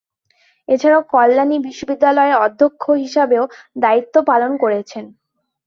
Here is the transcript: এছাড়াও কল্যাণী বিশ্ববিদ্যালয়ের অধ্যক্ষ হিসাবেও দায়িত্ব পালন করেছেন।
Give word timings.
এছাড়াও 0.67 1.01
কল্যাণী 1.11 1.57
বিশ্ববিদ্যালয়ের 1.67 2.39
অধ্যক্ষ 2.45 2.83
হিসাবেও 3.03 3.43
দায়িত্ব 3.77 4.15
পালন 4.29 4.51
করেছেন। 4.63 5.05